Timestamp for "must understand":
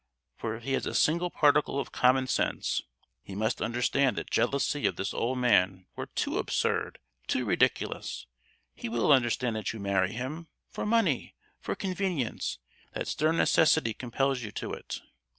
3.35-4.15